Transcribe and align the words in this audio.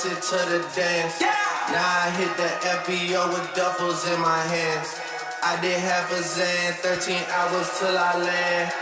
to 0.00 0.08
the 0.08 0.64
dance. 0.72 1.20
Yeah. 1.20 1.28
Now 1.68 1.84
I 1.84 2.08
hit 2.16 2.32
the 2.40 2.48
FBO 2.80 3.36
with 3.36 3.44
duffels 3.52 4.08
in 4.08 4.16
my 4.24 4.40
hands. 4.48 4.96
I 5.44 5.60
did 5.60 5.76
half 5.76 6.08
a 6.08 6.24
Xan, 6.24 6.72
13 6.80 7.20
hours 7.28 7.68
till 7.76 7.92
I 7.92 8.16
land. 8.16 8.72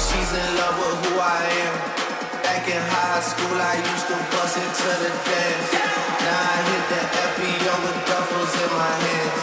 She's 0.00 0.30
in 0.32 0.48
love 0.56 0.76
with 0.80 1.04
who 1.04 1.20
I 1.20 1.44
am. 1.68 1.74
Back 2.40 2.64
in 2.64 2.80
high 2.80 3.20
school, 3.20 3.52
I 3.52 3.76
used 3.76 4.08
to 4.08 4.16
bust 4.32 4.56
into 4.56 4.90
the 5.04 5.12
dance. 5.20 5.68
Yeah. 5.68 6.00
Now 6.24 6.48
I 6.48 6.58
hit 6.72 6.84
the 6.88 7.02
FBO 7.12 7.74
with 7.84 7.98
duffels 8.08 8.54
in 8.56 8.70
my 8.72 8.94
hands. 9.04 9.42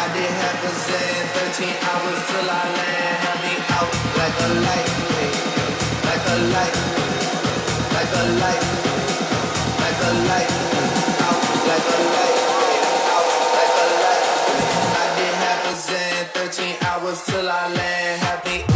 I 0.00 0.04
did 0.16 0.32
half 0.32 0.64
a 0.64 0.72
Xan, 0.80 1.24
13 1.60 1.76
hours 1.92 2.20
till 2.24 2.48
I 2.48 2.64
land. 2.72 3.20
I 3.20 3.34
me 3.44 3.54
out 3.68 3.92
like 4.16 4.32
a 4.32 4.50
light, 4.64 4.90
like 6.08 6.24
a 6.24 6.36
light, 6.56 6.76
like 7.92 8.12
a 8.16 8.24
light. 8.40 9.01
13 16.52 16.76
hours 16.82 17.24
till 17.24 17.48
I 17.48 17.72
land. 17.72 18.20
Happy 18.22 18.71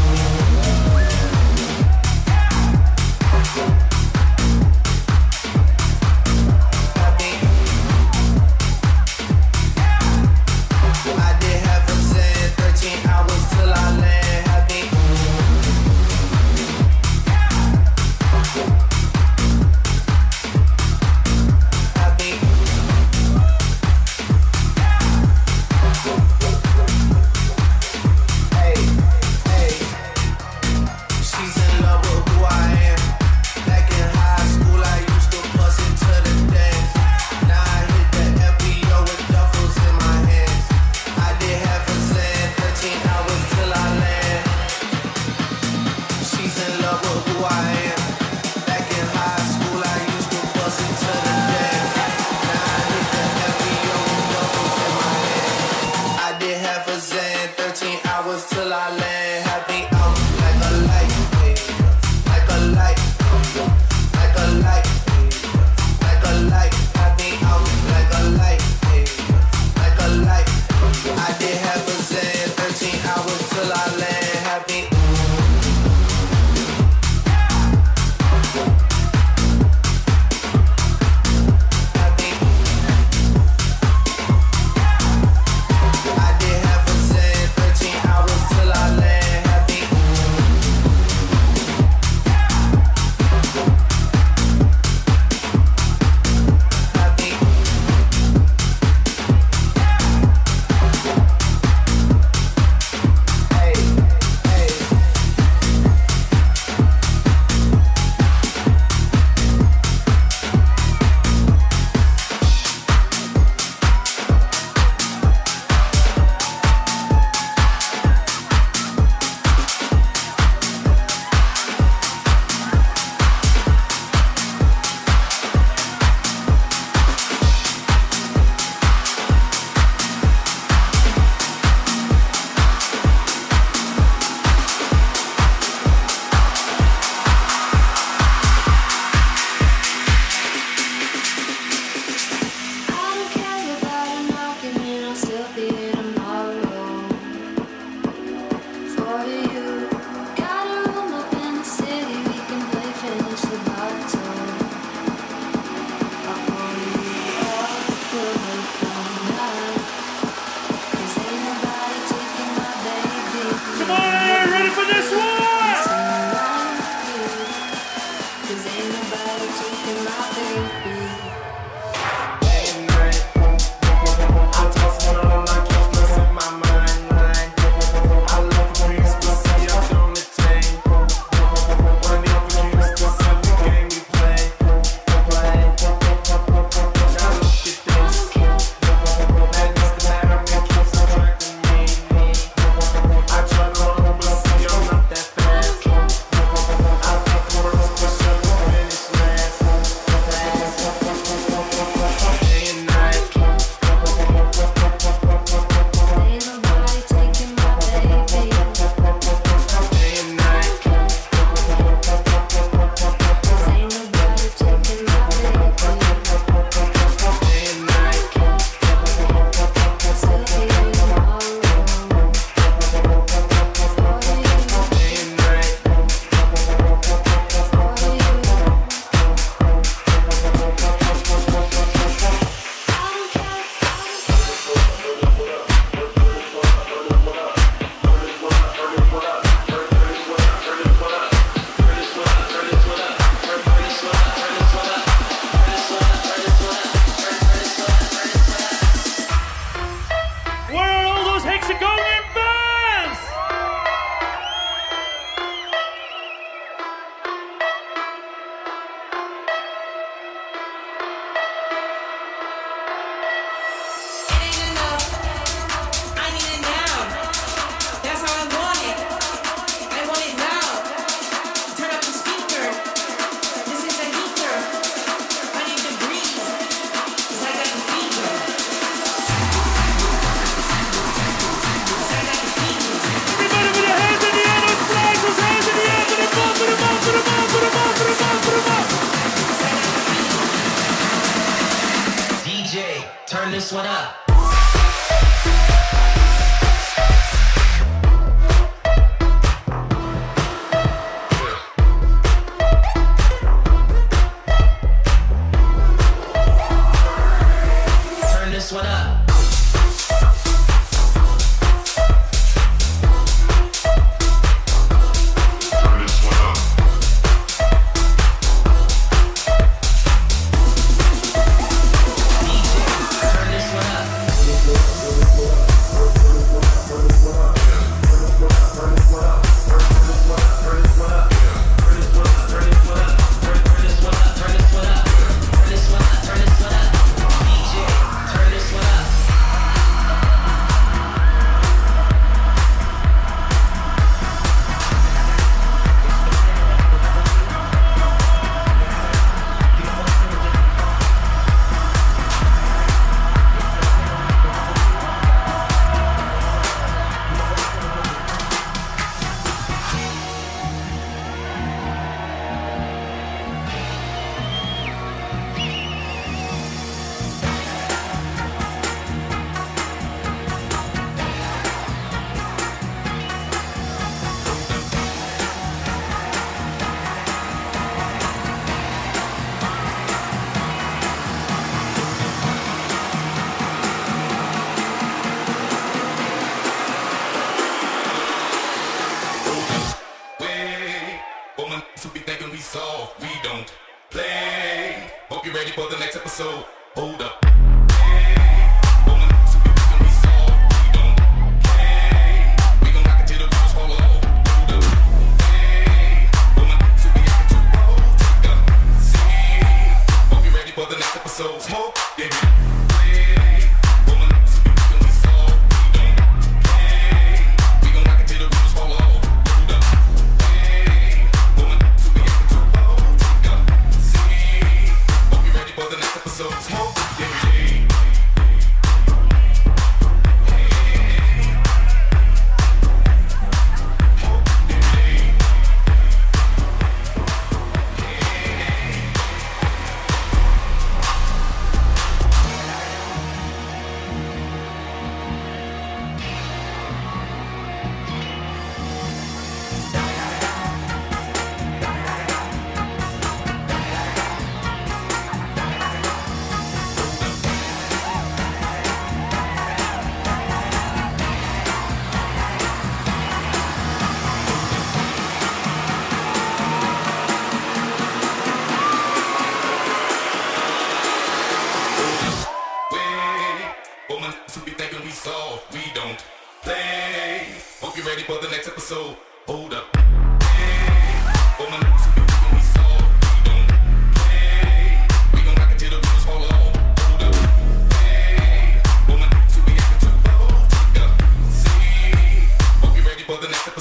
episode. 411.39 411.61
Smoke, 411.61 412.46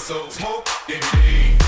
next. 0.10 0.36
Smoke, 0.36 0.68
baby. 0.88 1.00
Hey, 1.02 1.65